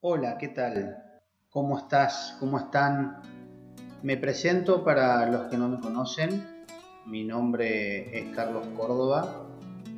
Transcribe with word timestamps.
Hola, 0.00 0.38
¿qué 0.38 0.46
tal? 0.46 0.96
¿Cómo 1.50 1.76
estás? 1.76 2.36
¿Cómo 2.38 2.56
están? 2.56 3.20
Me 4.04 4.16
presento 4.16 4.84
para 4.84 5.28
los 5.28 5.50
que 5.50 5.56
no 5.56 5.68
me 5.68 5.80
conocen. 5.80 6.46
Mi 7.04 7.24
nombre 7.24 8.16
es 8.16 8.32
Carlos 8.32 8.64
Córdoba. 8.76 9.44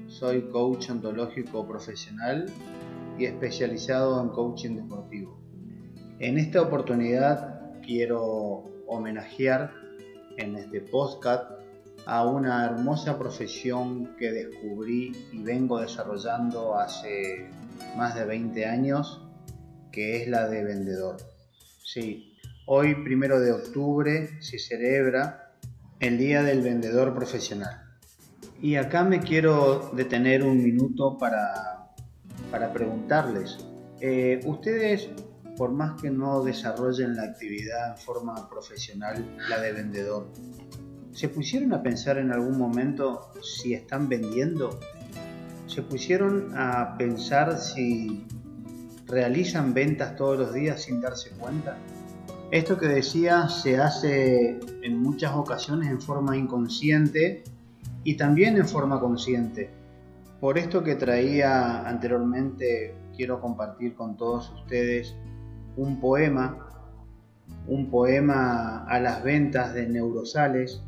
Soy 0.08 0.48
coach 0.48 0.88
ontológico 0.88 1.68
profesional 1.68 2.46
y 3.18 3.26
especializado 3.26 4.22
en 4.22 4.30
coaching 4.30 4.76
deportivo. 4.76 5.38
En 6.18 6.38
esta 6.38 6.62
oportunidad 6.62 7.78
quiero 7.82 8.64
homenajear 8.86 9.70
en 10.38 10.56
este 10.56 10.80
podcast 10.80 11.44
a 12.06 12.26
una 12.26 12.64
hermosa 12.64 13.18
profesión 13.18 14.16
que 14.16 14.32
descubrí 14.32 15.12
y 15.30 15.42
vengo 15.42 15.78
desarrollando 15.78 16.78
hace 16.78 17.50
más 17.98 18.14
de 18.14 18.24
20 18.24 18.64
años, 18.64 19.26
que 19.90 20.22
es 20.22 20.28
la 20.28 20.48
de 20.48 20.64
vendedor. 20.64 21.16
Sí, 21.82 22.36
hoy, 22.66 22.94
primero 23.02 23.40
de 23.40 23.52
octubre, 23.52 24.40
se 24.40 24.58
celebra 24.58 25.52
el 25.98 26.18
Día 26.18 26.42
del 26.42 26.62
Vendedor 26.62 27.14
Profesional. 27.14 27.82
Y 28.60 28.76
acá 28.76 29.04
me 29.04 29.20
quiero 29.20 29.90
detener 29.94 30.42
un 30.42 30.62
minuto 30.62 31.16
para, 31.18 31.94
para 32.50 32.72
preguntarles, 32.72 33.58
eh, 34.00 34.40
ustedes, 34.44 35.08
por 35.56 35.72
más 35.72 36.00
que 36.00 36.10
no 36.10 36.42
desarrollen 36.42 37.16
la 37.16 37.24
actividad 37.24 37.92
en 37.92 37.98
forma 37.98 38.48
profesional, 38.48 39.24
la 39.48 39.60
de 39.60 39.72
vendedor, 39.72 40.28
¿Se 41.12 41.28
pusieron 41.28 41.72
a 41.72 41.82
pensar 41.82 42.18
en 42.18 42.32
algún 42.32 42.56
momento 42.56 43.32
si 43.42 43.74
están 43.74 44.08
vendiendo? 44.08 44.78
¿Se 45.66 45.82
pusieron 45.82 46.52
a 46.56 46.96
pensar 46.96 47.58
si 47.58 48.26
realizan 49.10 49.74
ventas 49.74 50.16
todos 50.16 50.38
los 50.38 50.54
días 50.54 50.82
sin 50.82 51.00
darse 51.00 51.30
cuenta? 51.30 51.76
Esto 52.50 52.78
que 52.78 52.86
decía 52.86 53.48
se 53.48 53.78
hace 53.78 54.58
en 54.82 54.98
muchas 54.98 55.34
ocasiones 55.34 55.88
en 55.88 56.00
forma 56.00 56.36
inconsciente 56.36 57.44
y 58.02 58.16
también 58.16 58.56
en 58.56 58.66
forma 58.66 58.98
consciente. 58.98 59.70
Por 60.40 60.58
esto 60.58 60.82
que 60.82 60.94
traía 60.94 61.86
anteriormente, 61.86 62.94
quiero 63.16 63.40
compartir 63.40 63.94
con 63.94 64.16
todos 64.16 64.50
ustedes 64.50 65.14
un 65.76 66.00
poema, 66.00 66.66
un 67.66 67.90
poema 67.90 68.84
a 68.84 68.98
las 69.00 69.22
ventas 69.22 69.74
de 69.74 69.88
Neurosales, 69.88 70.82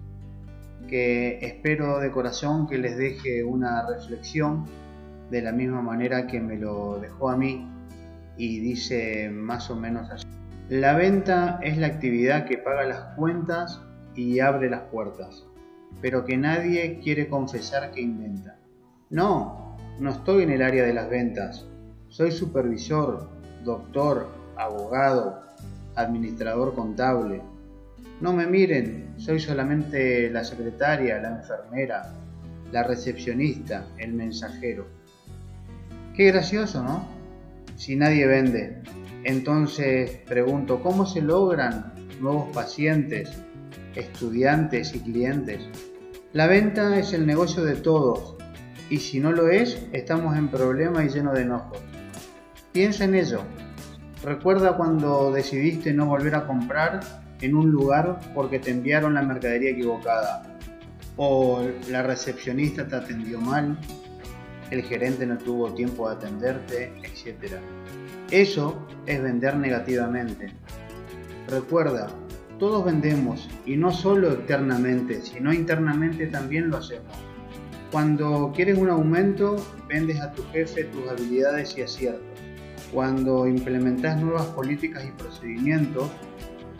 que 0.88 1.38
espero 1.42 2.00
de 2.00 2.10
corazón 2.10 2.66
que 2.66 2.78
les 2.78 2.96
deje 2.96 3.44
una 3.44 3.86
reflexión 3.86 4.64
de 5.30 5.42
la 5.42 5.52
misma 5.52 5.80
manera 5.80 6.26
que 6.26 6.40
me 6.40 6.56
lo 6.56 6.98
dejó 6.98 7.30
a 7.30 7.36
mí 7.36 7.71
y 8.36 8.60
dice 8.60 9.30
más 9.30 9.70
o 9.70 9.76
menos 9.76 10.10
así. 10.10 10.26
La 10.68 10.94
venta 10.94 11.58
es 11.62 11.76
la 11.76 11.88
actividad 11.88 12.46
que 12.46 12.58
paga 12.58 12.84
las 12.84 13.14
cuentas 13.16 13.80
y 14.14 14.40
abre 14.40 14.70
las 14.70 14.82
puertas, 14.82 15.44
pero 16.00 16.24
que 16.24 16.36
nadie 16.36 17.00
quiere 17.02 17.28
confesar 17.28 17.90
que 17.90 18.00
inventa. 18.00 18.58
No, 19.10 19.76
no 19.98 20.10
estoy 20.10 20.44
en 20.44 20.50
el 20.50 20.62
área 20.62 20.84
de 20.84 20.94
las 20.94 21.10
ventas. 21.10 21.66
Soy 22.08 22.30
supervisor, 22.30 23.28
doctor, 23.64 24.28
abogado, 24.56 25.42
administrador 25.94 26.74
contable, 26.74 27.42
no 28.22 28.32
me 28.32 28.46
miren, 28.46 29.14
soy 29.16 29.40
solamente 29.40 30.30
la 30.30 30.44
secretaria, 30.44 31.20
la 31.20 31.38
enfermera, 31.38 32.12
la 32.70 32.84
recepcionista, 32.84 33.84
el 33.98 34.12
mensajero. 34.12 34.86
Qué 36.14 36.26
gracioso, 36.26 36.84
¿no? 36.84 37.04
Si 37.76 37.96
nadie 37.96 38.26
vende. 38.26 38.82
Entonces 39.24 40.18
pregunto, 40.26 40.82
¿cómo 40.82 41.06
se 41.06 41.20
logran 41.22 41.92
nuevos 42.20 42.54
pacientes, 42.54 43.30
estudiantes 43.94 44.94
y 44.94 45.00
clientes? 45.00 45.60
La 46.32 46.46
venta 46.46 46.98
es 46.98 47.12
el 47.12 47.26
negocio 47.26 47.64
de 47.64 47.76
todos 47.76 48.36
y 48.90 48.98
si 48.98 49.20
no 49.20 49.32
lo 49.32 49.48
es, 49.48 49.86
estamos 49.92 50.36
en 50.36 50.48
problema 50.48 51.04
y 51.04 51.08
lleno 51.08 51.32
de 51.32 51.42
enojos. 51.42 51.78
Piensa 52.72 53.04
en 53.04 53.14
ello. 53.14 53.42
Recuerda 54.24 54.76
cuando 54.76 55.32
decidiste 55.32 55.92
no 55.92 56.06
volver 56.06 56.34
a 56.34 56.46
comprar 56.46 57.00
en 57.40 57.54
un 57.54 57.70
lugar 57.70 58.20
porque 58.34 58.58
te 58.58 58.70
enviaron 58.70 59.14
la 59.14 59.22
mercadería 59.22 59.70
equivocada, 59.70 60.58
o 61.16 61.62
la 61.90 62.02
recepcionista 62.02 62.86
te 62.86 62.96
atendió 62.96 63.40
mal, 63.40 63.78
el 64.72 64.82
gerente 64.82 65.26
no 65.26 65.36
tuvo 65.36 65.72
tiempo 65.74 66.08
de 66.08 66.16
atenderte, 66.16 66.92
etc. 67.02 67.56
Eso 68.30 68.86
es 69.06 69.22
vender 69.22 69.56
negativamente. 69.56 70.50
Recuerda, 71.48 72.08
todos 72.58 72.84
vendemos 72.84 73.50
y 73.66 73.76
no 73.76 73.92
solo 73.92 74.32
externamente, 74.32 75.20
sino 75.20 75.52
internamente 75.52 76.26
también 76.26 76.70
lo 76.70 76.78
hacemos. 76.78 77.14
Cuando 77.90 78.50
quieres 78.56 78.78
un 78.78 78.88
aumento, 78.88 79.56
vendes 79.88 80.18
a 80.20 80.32
tu 80.32 80.42
jefe 80.52 80.84
tus 80.84 81.06
habilidades 81.06 81.76
y 81.76 81.82
aciertos. 81.82 82.22
Cuando 82.90 83.46
implementas 83.46 84.18
nuevas 84.22 84.46
políticas 84.46 85.04
y 85.04 85.10
procedimientos, 85.10 86.10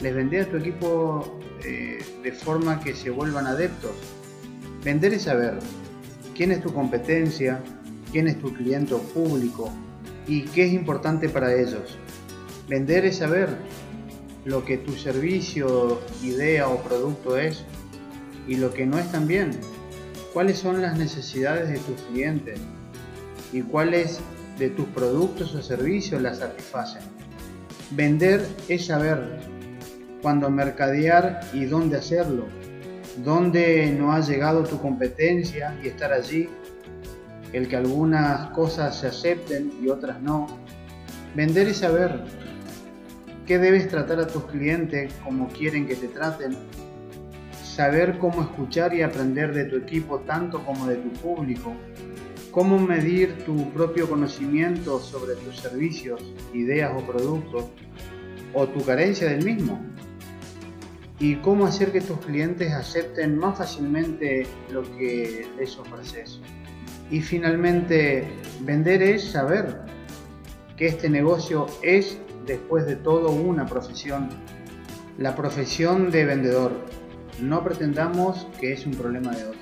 les 0.01 0.15
vendé 0.15 0.41
a 0.41 0.49
tu 0.49 0.57
equipo 0.57 1.39
eh, 1.65 1.99
de 2.23 2.33
forma 2.33 2.81
que 2.81 2.95
se 2.95 3.11
vuelvan 3.11 3.47
adeptos. 3.47 3.93
Vender 4.83 5.13
es 5.13 5.23
saber 5.23 5.59
quién 6.35 6.51
es 6.51 6.63
tu 6.63 6.73
competencia, 6.73 7.63
quién 8.13 8.29
es 8.29 8.39
tu 8.39 8.53
cliente 8.53 8.95
público 8.95 9.73
y 10.29 10.43
qué 10.43 10.67
es 10.67 10.73
importante 10.73 11.29
para 11.29 11.55
ellos. 11.55 11.99
Vender 12.69 13.07
es 13.07 13.17
saber 13.17 13.49
lo 14.45 14.65
que 14.65 14.77
tu 14.79 14.93
servicio, 14.93 16.01
idea 16.23 16.69
o 16.69 16.83
producto 16.83 17.37
es 17.37 17.65
y 18.47 18.57
lo 18.57 18.73
que 18.73 18.87
no 18.87 18.99
es 18.99 19.11
también. 19.11 19.51
Cuáles 20.33 20.59
son 20.59 20.81
las 20.81 20.97
necesidades 20.97 21.69
de 21.69 21.79
tus 21.79 22.01
clientes 22.03 22.61
y 23.53 23.63
cuáles 23.63 24.21
de 24.59 24.71
tus 24.71 24.87
productos 24.87 25.55
o 25.55 25.63
servicios 25.63 26.23
las 26.23 26.39
satisfacen. 26.39 27.03
Vender 27.91 28.47
es 28.69 28.87
saber 28.87 29.41
cuando 30.23 30.49
mercadear 30.51 31.41
y 31.53 31.65
dónde 31.65 31.99
hacerlo, 31.99 32.47
dónde 33.25 33.95
no 33.99 34.13
ha 34.13 34.21
llegado 34.21 34.63
tu 34.65 34.81
competencia 34.81 35.77
y 35.83 35.89
estar 35.89 36.13
allí, 36.13 36.49
el 37.53 37.69
que 37.69 37.77
algunas 37.77 38.51
cosas 38.51 38.99
se 38.99 39.09
acepten 39.09 39.73
y 39.83 39.89
otras 39.89 40.21
no. 40.21 40.47
Vender 41.35 41.69
y 41.69 41.75
saber 41.75 42.25
qué 43.47 43.59
debes 43.59 43.89
tratar 43.89 44.21
a 44.21 44.27
tus 44.27 44.45
clientes 44.45 45.13
como 45.25 45.49
quieren 45.49 45.87
que 45.87 45.97
te 45.97 46.09
traten. 46.09 46.57
Saber 47.63 48.19
cómo 48.19 48.43
escuchar 48.43 48.95
y 48.95 49.03
aprender 49.03 49.55
de 49.55 49.65
tu 49.65 49.77
equipo 49.77 50.21
tanto 50.21 50.65
como 50.65 50.87
de 50.87 50.97
tu 50.97 51.11
público. 51.21 51.73
Cómo 52.51 52.79
medir 52.79 53.45
tu 53.45 53.71
propio 53.73 54.09
conocimiento 54.09 55.01
sobre 55.01 55.37
tus 55.37 55.59
servicios, 55.59 56.23
ideas 56.53 56.93
o 56.95 57.01
productos 57.07 57.65
o 58.53 58.67
tu 58.67 58.85
carencia 58.85 59.29
del 59.31 59.43
mismo 59.43 59.81
y 61.23 61.37
cómo 61.37 61.67
hacer 61.67 61.93
que 61.93 62.01
tus 62.01 62.19
clientes 62.19 62.73
acepten 62.73 63.39
más 63.39 63.57
fácilmente 63.57 64.45
lo 64.73 64.83
que 64.97 65.47
les 65.57 65.79
ofreces. 65.79 66.41
Y 67.13 67.21
finalmente, 67.21 68.27
vender 68.61 69.03
es 69.03 69.33
saber 69.33 69.83
que 70.79 70.87
este 70.87 71.11
negocio 71.11 71.67
es, 71.83 72.17
después 72.47 72.87
de 72.87 72.97
todo, 72.97 73.31
una 73.31 73.67
profesión. 73.67 74.31
La 75.19 75.37
profesión 75.37 76.11
de 76.11 76.25
vendedor. 76.25 76.73
No 77.39 77.63
pretendamos 77.63 78.47
que 78.59 78.73
es 78.73 78.87
un 78.87 78.95
problema 78.95 79.31
de 79.33 79.45
otro. 79.45 79.61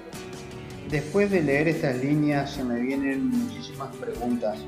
Después 0.91 1.33
de 1.33 1.43
leer 1.43 1.67
estas 1.67 1.97
líneas 1.97 2.53
se 2.53 2.63
me 2.63 2.81
vienen 2.81 3.27
muchísimas 3.27 3.97
preguntas, 3.97 4.59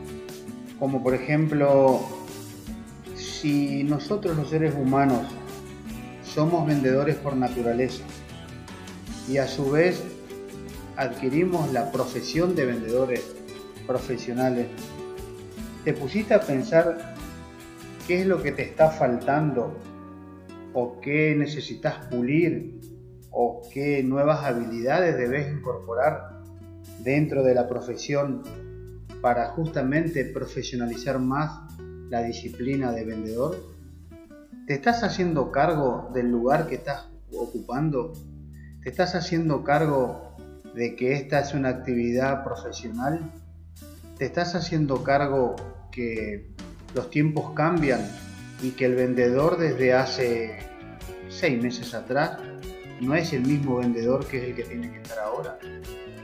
como 0.81 1.05
por 1.05 1.15
ejemplo, 1.15 2.01
si 3.15 3.85
nosotros 3.85 4.37
los 4.37 4.51
seres 4.51 4.75
humanos 4.75 5.23
somos 6.25 6.67
vendedores 6.67 7.15
por 7.15 7.37
naturaleza 7.37 8.03
y 9.29 9.37
a 9.39 9.47
su 9.47 9.71
vez 9.71 10.03
adquirimos 10.97 11.73
la 11.73 11.91
profesión 11.91 12.55
de 12.55 12.67
vendedores 12.67 13.35
profesionales. 13.87 14.67
¿Te 15.85 15.93
pusiste 15.93 16.35
a 16.35 16.41
pensar 16.41 17.15
qué 18.07 18.21
es 18.21 18.27
lo 18.27 18.43
que 18.43 18.53
te 18.53 18.63
está 18.63 18.91
faltando 18.91 19.77
o 20.75 21.01
qué 21.01 21.35
necesitas 21.37 22.07
pulir 22.07 22.81
o 23.31 23.63
qué 23.73 24.03
nuevas 24.03 24.45
habilidades 24.45 25.17
debes 25.17 25.53
incorporar 25.53 26.43
dentro 27.01 27.43
de 27.43 27.55
la 27.55 27.69
profesión 27.69 28.43
para 29.21 29.49
justamente 29.51 30.25
profesionalizar 30.25 31.19
más 31.19 31.73
la 32.09 32.23
disciplina 32.23 32.93
de 32.93 33.05
vendedor? 33.05 33.57
¿Te 34.67 34.75
estás 34.75 35.03
haciendo 35.03 35.51
cargo 35.51 36.11
del 36.15 36.31
lugar 36.31 36.69
que 36.69 36.77
estás 36.77 37.09
ocupando? 37.33 38.13
¿Te 38.83 38.91
estás 38.91 39.15
haciendo 39.15 39.65
cargo 39.65 40.32
de 40.75 40.97
que 40.97 41.13
esta 41.13 41.41
es 41.41 41.55
una 41.55 41.69
actividad 41.69 42.45
profesional? 42.45 43.21
¿Te 44.19 44.27
estás 44.27 44.55
haciendo 44.55 45.03
cargo 45.03 45.57
que 45.91 46.51
los 46.95 47.11
tiempos 47.11 47.53
cambian 47.55 48.01
y 48.63 48.71
que 48.71 48.87
el 48.87 48.95
vendedor 48.95 49.59
desde 49.59 49.93
hace 49.93 50.59
seis 51.29 51.63
meses 51.63 51.95
atrás 51.95 52.39
no 53.01 53.15
es 53.15 53.33
el 53.33 53.43
mismo 53.43 53.77
vendedor 53.79 54.27
que 54.27 54.39
es 54.39 54.45
el 54.45 54.55
que 54.55 54.63
tiene 54.63 54.91
que 54.91 54.99
estar 54.99 55.19
ahora. 55.19 55.59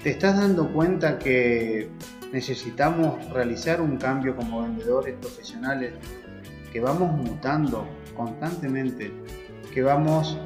¿Te 0.03 0.11
estás 0.11 0.37
dando 0.39 0.73
cuenta 0.73 1.19
que 1.19 1.89
necesitamos 2.33 3.29
realizar 3.31 3.81
un 3.81 3.97
cambio 3.97 4.37
como 4.37 4.62
vendedores 4.62 5.17
profesionales, 5.17 5.95
que 6.73 6.81
vamos 6.81 7.11
mutando 7.12 7.89
constantemente, 8.17 9.11
que 9.75 9.83
vamos 9.83 10.39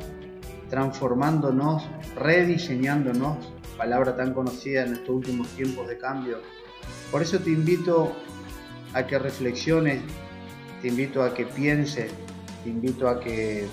transformándonos, 0.70 1.86
rediseñándonos, 2.16 3.51
palabra 3.76 4.16
tan 4.16 4.32
conocida 4.34 4.84
en 4.84 4.94
estos 4.94 5.10
últimos 5.10 5.48
tiempos 5.48 5.88
de 5.88 5.98
cambio. 5.98 6.40
Por 7.10 7.22
eso 7.22 7.38
te 7.38 7.50
invito 7.50 8.14
a 8.94 9.06
que 9.06 9.18
reflexiones, 9.18 10.02
te 10.80 10.88
invito 10.88 11.22
a 11.22 11.34
que 11.34 11.46
pienses, 11.46 12.12
te 12.62 12.70
invito 12.70 13.08
a 13.08 13.20
que, 13.20 13.66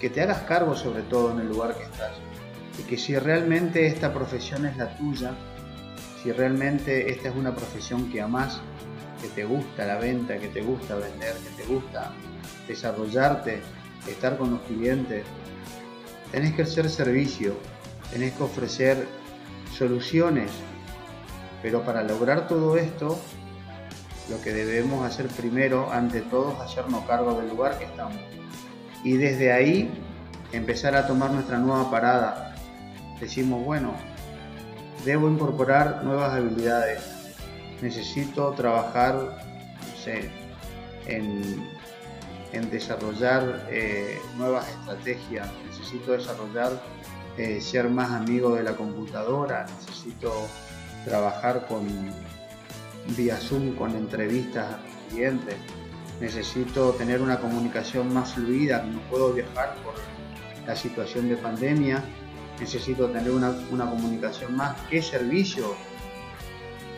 que 0.00 0.10
te 0.10 0.22
hagas 0.22 0.42
cargo 0.42 0.74
sobre 0.74 1.02
todo 1.02 1.32
en 1.32 1.40
el 1.40 1.48
lugar 1.48 1.76
que 1.76 1.84
estás. 1.84 2.12
Y 2.78 2.82
que 2.82 2.98
si 2.98 3.16
realmente 3.18 3.86
esta 3.86 4.12
profesión 4.12 4.66
es 4.66 4.76
la 4.76 4.96
tuya, 4.96 5.32
si 6.22 6.32
realmente 6.32 7.10
esta 7.10 7.28
es 7.28 7.36
una 7.36 7.54
profesión 7.54 8.10
que 8.10 8.20
amas, 8.20 8.60
que 9.22 9.28
te 9.28 9.44
gusta 9.44 9.86
la 9.86 9.96
venta, 9.96 10.38
que 10.38 10.48
te 10.48 10.60
gusta 10.60 10.96
vender, 10.96 11.34
que 11.36 11.62
te 11.62 11.68
gusta 11.72 12.12
desarrollarte, 12.68 13.60
estar 14.06 14.36
con 14.36 14.50
los 14.52 14.60
clientes, 14.62 15.24
tenés 16.32 16.54
que 16.54 16.62
hacer 16.62 16.88
servicio, 16.90 17.56
tenés 18.10 18.32
que 18.34 18.42
ofrecer 18.42 19.06
soluciones, 19.76 20.50
pero 21.62 21.82
para 21.84 22.02
lograr 22.02 22.48
todo 22.48 22.76
esto, 22.76 23.18
lo 24.30 24.40
que 24.40 24.52
debemos 24.52 25.04
hacer 25.04 25.28
primero, 25.28 25.90
ante 25.92 26.20
todo, 26.22 26.52
es 26.52 26.60
hacernos 26.60 27.04
cargo 27.06 27.34
del 27.40 27.48
lugar 27.48 27.78
que 27.78 27.84
estamos. 27.84 28.16
Y 29.04 29.16
desde 29.16 29.52
ahí 29.52 29.90
empezar 30.52 30.96
a 30.96 31.06
tomar 31.06 31.30
nuestra 31.30 31.58
nueva 31.58 31.90
parada. 31.90 32.54
Decimos, 33.20 33.64
bueno, 33.64 33.94
debo 35.04 35.28
incorporar 35.28 36.02
nuevas 36.04 36.32
habilidades. 36.32 37.00
Necesito 37.82 38.50
trabajar, 38.52 39.14
no 39.14 39.96
sé, 40.02 40.30
en 41.06 42.70
desarrollar 42.70 43.66
eh, 43.70 44.18
nuevas 44.36 44.68
estrategias, 44.68 45.48
necesito 45.68 46.12
desarrollar 46.12 46.80
eh, 47.36 47.60
ser 47.60 47.90
más 47.90 48.10
amigo 48.10 48.54
de 48.54 48.62
la 48.62 48.76
computadora, 48.76 49.66
necesito 49.78 50.32
trabajar 51.04 51.66
con 51.66 51.86
vía 53.16 53.36
Zoom 53.36 53.76
con 53.76 53.94
entrevistas 53.94 54.74
a 54.74 54.78
clientes, 55.10 55.56
necesito 56.20 56.92
tener 56.92 57.20
una 57.20 57.38
comunicación 57.38 58.12
más 58.12 58.32
fluida, 58.32 58.82
no 58.82 59.00
puedo 59.10 59.32
viajar 59.32 59.74
por 59.84 59.94
la 60.66 60.74
situación 60.74 61.28
de 61.28 61.36
pandemia, 61.36 62.02
necesito 62.58 63.08
tener 63.10 63.30
una, 63.30 63.54
una 63.70 63.88
comunicación 63.88 64.56
más. 64.56 64.76
¿Qué 64.88 65.02
servicio 65.02 65.76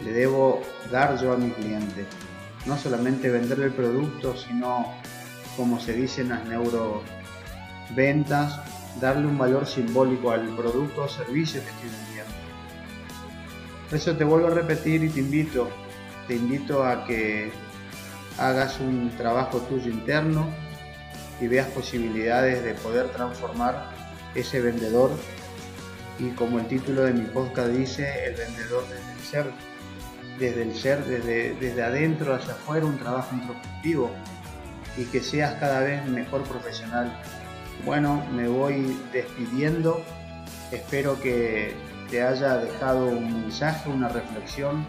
le 0.05 0.12
debo 0.12 0.62
dar 0.90 1.20
yo 1.20 1.32
a 1.32 1.37
mi 1.37 1.50
cliente? 1.50 2.06
No 2.64 2.79
solamente 2.79 3.29
vender 3.29 3.61
el 3.61 3.73
producto, 3.73 4.37
sino 4.37 4.94
como 5.56 5.81
se 5.81 5.94
dice 5.94 6.23
en 6.23 6.29
las 6.29 6.46
neuroventas, 6.46 8.61
darle 9.00 9.27
un 9.27 9.39
valor 9.39 9.67
simbólico 9.67 10.31
al 10.31 10.49
producto 10.56 11.03
o 11.03 11.09
servicio 11.09 11.62
que 11.62 11.71
estoy 11.71 11.91
vendiendo. 11.91 12.33
Por 13.89 13.99
eso 13.99 14.17
te 14.17 14.25
vuelvo 14.25 14.49
a 14.49 14.50
repetir 14.50 15.03
y 15.05 15.09
te 15.09 15.21
invito, 15.21 15.69
te 16.27 16.35
invito 16.35 16.85
a 16.85 17.05
que 17.05 17.50
hagas 18.39 18.81
un 18.81 19.11
trabajo 19.17 19.59
tuyo 19.62 19.91
interno 19.91 20.47
y 21.41 21.47
veas 21.47 21.69
posibilidades 21.69 22.62
de 22.65 22.75
poder 22.75 23.09
transformar 23.09 23.91
ese 24.35 24.61
vendedor 24.61 25.11
y 26.19 26.31
como 26.31 26.59
el 26.59 26.67
título 26.67 27.03
de 27.03 27.12
mi 27.12 27.25
podcast 27.27 27.69
dice, 27.71 28.27
el 28.27 28.35
vendedor 28.35 28.85
desde 28.89 29.12
el 29.12 29.21
ser, 29.21 29.53
desde 30.39 30.62
el 30.62 30.75
ser, 30.75 31.05
desde, 31.05 31.55
desde 31.55 31.83
adentro 31.83 32.35
hacia 32.35 32.55
afuera, 32.55 32.87
un 32.87 32.99
trabajo 32.99 33.35
introspectivo 33.35 34.11
y 34.97 35.05
que 35.05 35.21
seas 35.21 35.55
cada 35.61 35.81
vez 35.81 36.05
mejor 36.06 36.43
profesional. 36.43 37.12
Bueno, 37.85 38.23
me 38.35 38.49
voy 38.49 38.99
despidiendo. 39.13 40.03
Espero 40.73 41.19
que 41.21 41.75
te 42.11 42.23
haya 42.23 42.59
dejado 42.59 43.07
un 43.07 43.43
mensaje, 43.43 43.91
una 43.91 44.09
reflexión 44.09 44.85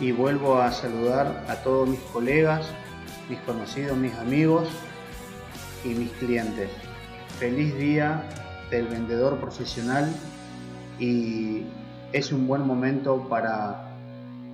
y 0.00 0.12
vuelvo 0.12 0.60
a 0.60 0.72
saludar 0.72 1.44
a 1.48 1.56
todos 1.56 1.88
mis 1.88 2.00
colegas, 2.00 2.66
mis 3.30 3.38
conocidos, 3.40 3.96
mis 3.96 4.14
amigos 4.16 4.68
y 5.84 5.88
mis 5.88 6.10
clientes. 6.12 6.70
Feliz 7.38 7.74
día 7.76 8.22
del 8.70 8.88
vendedor 8.88 9.38
profesional 9.38 10.12
y 10.98 11.62
es 12.12 12.32
un 12.32 12.46
buen 12.46 12.66
momento 12.66 13.28
para 13.28 13.90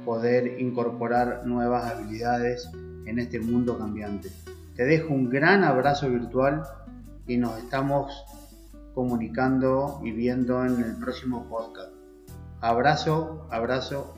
poder 0.05 0.61
incorporar 0.61 1.47
nuevas 1.47 1.93
habilidades 1.93 2.69
en 3.07 3.19
este 3.19 3.41
mundo 3.41 3.79
cambiante. 3.79 4.31
Te 4.77 4.85
dejo 4.85 5.13
un 5.13 5.29
gran 5.29 5.65
abrazo 5.65 6.09
virtual 6.09 6.63
y 7.31 7.39
nos 7.39 7.57
estamos 7.59 8.25
comunicando 8.93 10.01
y 10.03 10.11
viendo 10.11 10.65
en 10.65 10.83
el 10.83 10.97
próximo 10.97 11.45
podcast. 11.49 11.93
Abrazo, 12.61 13.47
abrazo, 13.53 14.15